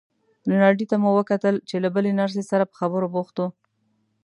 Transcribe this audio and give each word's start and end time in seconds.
رینالډي 0.49 0.85
ته 0.91 0.95
مو 1.01 1.09
وکتل 1.19 1.55
چې 1.69 1.75
له 1.83 1.89
بلې 1.95 2.11
نرسې 2.19 2.43
سره 2.51 2.63
په 2.69 2.75
خبرو 2.79 3.07
بوخت 3.13 3.35
و. 3.39 3.43